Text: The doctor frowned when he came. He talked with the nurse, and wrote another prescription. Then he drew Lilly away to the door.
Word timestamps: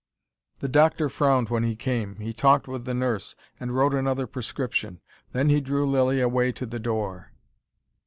The 0.61 0.67
doctor 0.67 1.09
frowned 1.09 1.49
when 1.49 1.61
he 1.61 1.75
came. 1.75 2.15
He 2.15 2.33
talked 2.33 2.67
with 2.67 2.85
the 2.85 2.93
nurse, 2.95 3.35
and 3.59 3.75
wrote 3.75 3.93
another 3.93 4.25
prescription. 4.25 4.99
Then 5.31 5.49
he 5.49 5.61
drew 5.61 5.85
Lilly 5.85 6.19
away 6.19 6.51
to 6.53 6.65
the 6.65 6.79
door. 6.79 7.33